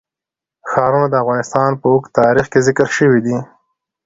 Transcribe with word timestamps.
ښارونه 0.71 1.07
د 1.09 1.15
افغانستان 1.23 1.69
په 1.79 1.85
اوږده 1.91 2.15
تاریخ 2.19 2.45
کې 2.51 2.59
ذکر 2.67 2.87
شوی 2.97 3.19
دی. 3.25 3.37